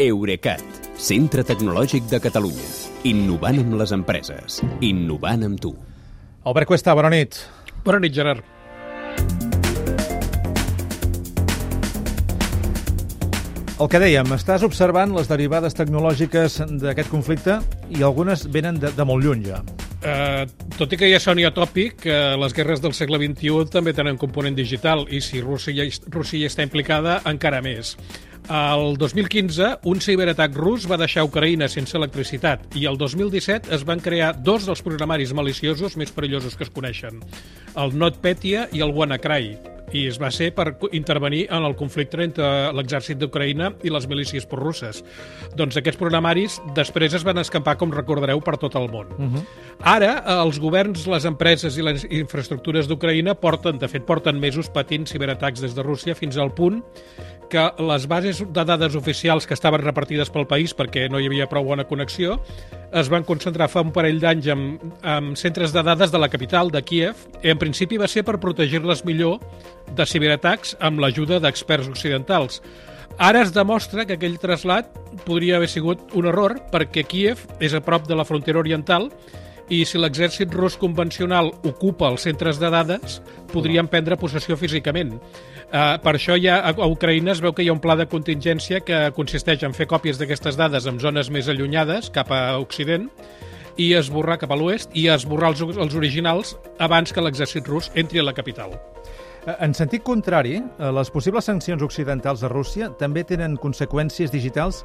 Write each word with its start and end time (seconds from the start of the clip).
Eurecat, 0.00 0.62
centre 0.96 1.42
tecnològic 1.44 2.06
de 2.08 2.16
Catalunya. 2.24 2.68
Innovant 3.04 3.58
amb 3.60 3.74
les 3.76 3.90
empreses. 3.92 4.62
Innovant 4.80 5.44
amb 5.44 5.60
tu. 5.60 5.74
Albert 6.48 6.70
Cuesta, 6.70 6.94
bona 6.96 7.10
nit. 7.12 7.36
Bona 7.84 8.00
nit, 8.00 8.14
Gerard. 8.16 8.40
El 13.76 13.90
que 13.92 14.00
dèiem, 14.00 14.32
estàs 14.38 14.64
observant 14.64 15.12
les 15.18 15.28
derivades 15.28 15.76
tecnològiques 15.76 16.56
d'aquest 16.80 17.12
conflicte 17.12 17.58
i 17.92 18.00
algunes 18.00 18.46
venen 18.48 18.80
de, 18.80 18.94
de 18.96 19.08
molt 19.08 19.24
lluny 19.24 19.44
ja. 19.50 19.60
Uh, 20.00 20.48
tot 20.78 20.96
i 20.96 20.96
que 20.96 21.12
ja 21.12 21.20
soni 21.20 21.44
atòpic, 21.44 22.06
uh, 22.08 22.40
les 22.40 22.56
guerres 22.56 22.80
del 22.80 22.96
segle 22.96 23.20
XXI 23.20 23.68
també 23.68 23.92
tenen 23.92 24.16
component 24.20 24.56
digital 24.56 25.04
i 25.12 25.20
si 25.20 25.44
Rússia, 25.44 25.84
Rússia 26.08 26.48
està 26.48 26.64
implicada, 26.64 27.20
encara 27.28 27.60
més. 27.60 27.98
El 28.50 28.96
2015, 28.98 29.78
un 29.86 30.00
ciberatac 30.02 30.56
rus 30.58 30.82
va 30.90 30.96
deixar 30.98 31.22
Ucraïna 31.22 31.68
sense 31.70 31.94
electricitat 31.94 32.64
i 32.74 32.82
el 32.90 32.96
2017 32.98 33.70
es 33.76 33.84
van 33.86 34.02
crear 34.02 34.32
dos 34.34 34.66
dels 34.66 34.82
programaris 34.82 35.30
maliciosos 35.38 35.94
més 36.00 36.10
perillosos 36.10 36.56
que 36.58 36.66
es 36.66 36.72
coneixen, 36.74 37.22
el 37.78 37.94
NotPetya 37.94 38.66
i 38.74 38.82
el 38.82 38.90
WannaCry, 38.96 39.52
i 39.94 40.04
es 40.10 40.18
va 40.18 40.32
ser 40.34 40.50
per 40.56 40.72
intervenir 40.90 41.44
en 41.46 41.62
el 41.66 41.76
conflicte 41.78 42.18
entre 42.24 42.50
l'exèrcit 42.74 43.22
d'Ucraïna 43.22 43.70
i 43.86 43.94
les 43.94 44.10
milícies 44.10 44.46
prorusses. 44.50 45.04
Doncs 45.54 45.78
aquests 45.78 46.02
programaris 46.02 46.58
després 46.74 47.14
es 47.14 47.26
van 47.26 47.38
escampar, 47.38 47.76
com 47.78 47.94
recordareu, 47.94 48.42
per 48.42 48.56
tot 48.58 48.74
el 48.74 48.90
món. 48.90 49.14
Uh 49.14 49.30
-huh. 49.30 49.44
Ara, 49.80 50.24
els 50.42 50.58
governs, 50.58 51.06
les 51.06 51.24
empreses 51.24 51.78
i 51.78 51.82
les 51.82 52.04
infraestructures 52.10 52.88
d'Ucraïna 52.88 53.34
porten, 53.34 53.78
de 53.78 53.88
fet, 53.88 54.04
porten 54.04 54.40
mesos 54.40 54.68
patint 54.68 55.06
ciberatacs 55.06 55.60
des 55.60 55.74
de 55.74 55.82
Rússia 55.82 56.14
fins 56.14 56.36
al 56.36 56.52
punt 56.52 56.82
que 57.50 57.64
les 57.82 58.06
bases 58.08 58.40
de 58.40 58.64
dades 58.64 58.94
oficials 58.96 59.46
que 59.46 59.56
estaven 59.58 59.82
repartides 59.82 60.30
pel 60.30 60.46
país 60.48 60.72
perquè 60.76 61.08
no 61.10 61.20
hi 61.20 61.26
havia 61.28 61.48
prou 61.50 61.66
bona 61.66 61.84
connexió 61.88 62.38
es 62.96 63.10
van 63.10 63.26
concentrar 63.26 63.68
fa 63.70 63.82
un 63.84 63.92
parell 63.94 64.20
d'anys 64.22 64.48
en, 64.54 64.62
en 65.02 65.34
centres 65.38 65.74
de 65.74 65.82
dades 65.86 66.10
de 66.10 66.18
la 66.18 66.28
capital, 66.28 66.70
de 66.70 66.82
Kiev, 66.82 67.26
i 67.42 67.52
en 67.52 67.58
principi 67.58 67.98
va 68.00 68.08
ser 68.10 68.24
per 68.26 68.40
protegir-les 68.42 69.04
millor 69.06 69.38
de 69.94 70.06
ciberatacs 70.06 70.76
amb 70.80 71.02
l'ajuda 71.02 71.38
d'experts 71.42 71.90
occidentals. 71.90 72.62
Ara 73.18 73.42
es 73.44 73.52
demostra 73.54 74.06
que 74.06 74.16
aquell 74.16 74.38
trasllat 74.40 74.90
podria 75.26 75.58
haver 75.58 75.68
sigut 75.68 76.14
un 76.16 76.30
error 76.30 76.56
perquè 76.72 77.04
Kiev 77.06 77.44
és 77.60 77.74
a 77.74 77.82
prop 77.84 78.08
de 78.08 78.18
la 78.18 78.26
frontera 78.26 78.62
oriental 78.62 79.10
si 79.86 80.00
l'exèrcit 80.00 80.50
rus 80.54 80.74
convencional 80.78 81.52
ocupa 81.62 82.08
els 82.10 82.24
centres 82.26 82.58
de 82.58 82.70
dades, 82.74 83.20
podrien 83.52 83.86
prendre 83.90 84.18
possessió 84.18 84.56
físicament. 84.58 85.14
Uh, 85.70 85.94
per 86.02 86.16
això 86.16 86.34
ja 86.34 86.58
a, 86.58 86.72
a 86.74 86.88
Ucraïna 86.90 87.30
es 87.36 87.42
veu 87.42 87.54
que 87.54 87.62
hi 87.62 87.70
ha 87.70 87.76
un 87.76 87.82
pla 87.82 87.94
de 87.98 88.08
contingència 88.10 88.82
que 88.82 88.98
consisteix 89.14 89.62
en 89.62 89.76
fer 89.76 89.86
còpies 89.86 90.18
d'aquestes 90.18 90.58
dades 90.58 90.90
en 90.90 90.98
zones 90.98 91.30
més 91.30 91.48
allunyades, 91.48 92.10
cap 92.10 92.32
a 92.34 92.58
Occident, 92.58 93.06
i 93.78 93.92
esborrar 93.94 94.40
cap 94.42 94.50
a 94.50 94.58
l'oest, 94.58 94.90
i 94.98 95.06
esborrar 95.08 95.54
els, 95.54 95.62
els 95.62 95.94
originals 95.94 96.56
abans 96.82 97.14
que 97.14 97.22
l'exèrcit 97.22 97.68
rus 97.70 97.92
entri 97.94 98.18
a 98.18 98.26
la 98.26 98.34
capital. 98.34 98.74
Eh, 99.46 99.54
en 99.64 99.74
sentit 99.74 100.02
contrari, 100.04 100.58
eh, 100.58 100.90
les 100.92 101.10
possibles 101.10 101.46
sancions 101.46 101.82
occidentals 101.82 102.42
a 102.44 102.50
Rússia 102.52 102.90
també 103.00 103.24
tenen 103.24 103.56
conseqüències 103.56 104.32
digitals 104.34 104.84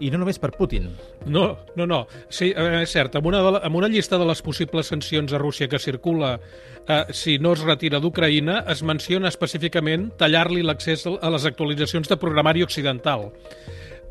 i 0.00 0.10
no 0.12 0.20
només 0.20 0.38
per 0.42 0.52
Putin. 0.56 0.90
No, 1.26 1.46
no, 1.76 1.86
no. 1.86 2.00
Sí, 2.28 2.50
eh, 2.52 2.82
és 2.82 2.92
cert, 2.92 3.16
amb 3.18 3.28
una, 3.30 3.42
la, 3.42 3.62
amb 3.66 3.78
una 3.78 3.90
llista 3.92 4.18
de 4.18 4.26
les 4.28 4.42
possibles 4.42 4.90
sancions 4.92 5.32
a 5.32 5.40
Rússia 5.42 5.68
que 5.68 5.80
circula 5.82 6.36
eh, 6.36 7.04
si 7.10 7.38
no 7.38 7.54
es 7.56 7.64
retira 7.64 8.00
d'Ucraïna, 8.00 8.62
es 8.72 8.82
menciona 8.82 9.32
específicament 9.32 10.10
tallar-li 10.20 10.64
l'accés 10.66 11.06
a 11.06 11.32
les 11.32 11.48
actualitzacions 11.48 12.08
de 12.08 12.20
programari 12.20 12.64
occidental. 12.66 13.30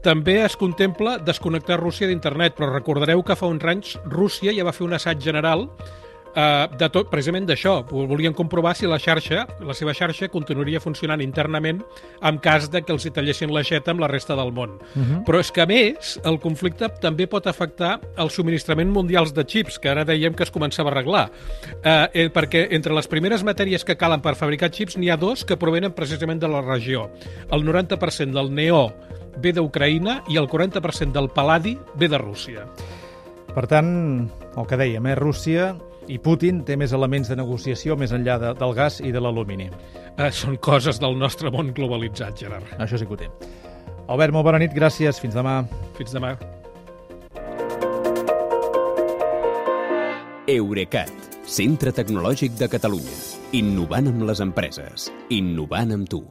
També 0.05 0.41
es 0.45 0.53
contempla 0.53 1.17
desconnectar 1.17 1.79
Rússia 1.81 2.05
d'internet, 2.05 2.53
però 2.57 2.69
recordareu 2.69 3.23
que 3.25 3.37
fa 3.37 3.49
uns 3.49 3.63
anys 3.65 3.95
Rússia 4.05 4.53
ja 4.53 4.65
va 4.67 4.73
fer 4.75 4.85
un 4.85 4.93
assaig 4.93 5.23
general 5.23 5.65
Uh, 6.35 6.67
de 6.75 6.89
tot, 6.91 7.07
precisament 7.07 7.45
d'això. 7.47 7.77
Volien 7.87 8.33
comprovar 8.35 8.73
si 8.75 8.89
la 8.91 8.97
xarxa, 8.99 9.45
la 9.63 9.75
seva 9.77 9.93
xarxa, 9.95 10.27
continuaria 10.33 10.81
funcionant 10.83 11.21
internament 11.23 11.79
en 12.27 12.39
cas 12.43 12.67
de 12.73 12.81
que 12.83 12.91
els 12.91 13.05
hi 13.07 13.13
tallessin 13.15 13.53
l'aixeta 13.55 13.93
amb 13.93 14.03
la 14.03 14.09
resta 14.11 14.35
del 14.35 14.51
món. 14.51 14.75
Uh 14.75 14.99
mhm. 14.99 15.05
-huh. 15.05 15.23
Però 15.23 15.39
és 15.39 15.51
que, 15.51 15.61
a 15.61 15.65
més, 15.65 16.19
el 16.25 16.39
conflicte 16.39 16.89
també 16.99 17.27
pot 17.27 17.47
afectar 17.47 18.01
el 18.17 18.29
subministrament 18.29 18.91
mundials 18.91 19.33
de 19.33 19.45
xips, 19.45 19.79
que 19.79 19.89
ara 19.89 20.03
dèiem 20.03 20.35
que 20.35 20.43
es 20.43 20.51
començava 20.51 20.89
a 20.89 20.91
arreglar. 20.91 21.31
Uh, 21.85 22.07
eh, 22.13 22.29
perquè 22.29 22.67
entre 22.71 22.93
les 22.93 23.07
primeres 23.07 23.43
matèries 23.43 23.85
que 23.85 23.95
calen 23.95 24.21
per 24.21 24.35
fabricar 24.35 24.71
xips 24.71 24.97
n'hi 24.97 25.09
ha 25.09 25.17
dos 25.17 25.45
que 25.45 25.55
provenen 25.55 25.93
precisament 25.93 26.41
de 26.41 26.49
la 26.49 26.61
regió. 26.61 27.09
El 27.49 27.63
90% 27.63 28.33
del 28.33 28.53
neó 28.53 28.93
ve 29.37 29.53
d'Ucraïna 29.53 30.23
i 30.27 30.37
el 30.37 30.47
40% 30.47 31.13
del 31.13 31.29
paladi 31.29 31.77
ve 31.95 32.07
de 32.07 32.17
Rússia. 32.17 32.67
Per 33.55 33.67
tant, 33.67 34.29
el 34.57 34.65
que 34.67 34.75
dèiem, 34.75 35.05
eh? 35.07 35.15
Rússia 35.15 35.75
i 36.07 36.17
Putin 36.21 36.61
té 36.65 36.77
més 36.77 36.93
elements 36.93 37.29
de 37.31 37.37
negociació 37.39 37.95
més 37.97 38.13
enllà 38.15 38.37
de, 38.41 38.51
del 38.59 38.75
gas 38.77 38.99
i 39.01 39.13
de 39.13 39.21
l'alumini. 39.21 39.69
Eh, 40.15 40.31
són 40.31 40.59
coses 40.61 40.99
del 41.01 41.17
nostre 41.17 41.51
món 41.53 41.73
globalitzat, 41.75 42.37
Gerard. 42.39 42.75
Això 42.79 42.99
sí 42.99 43.07
que 43.07 43.15
ho 43.15 43.19
té. 43.19 43.31
Albert, 44.05 44.35
molt 44.35 44.45
bona 44.45 44.61
nit, 44.61 44.75
gràcies. 44.75 45.19
Fins 45.21 45.37
demà. 45.37 45.63
Fins 45.97 46.13
demà. 46.15 46.35
Eurecat, 50.45 51.09
centre 51.49 51.89
tecnològic 51.95 52.53
de 52.59 52.69
Catalunya. 52.69 53.19
Innovant 53.57 54.13
amb 54.13 54.27
les 54.29 54.45
empreses. 54.45 55.09
Innovant 55.33 55.97
amb 55.97 56.09
tu. 56.11 56.25